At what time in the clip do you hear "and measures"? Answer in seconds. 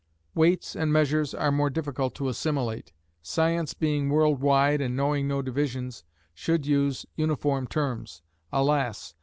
0.75-1.31